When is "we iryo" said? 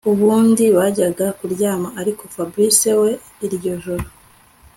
3.03-3.71